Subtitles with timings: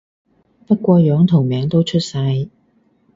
[0.65, 2.49] 不過樣同名都出晒